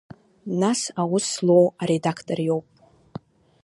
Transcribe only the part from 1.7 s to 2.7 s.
аредактор иоуп.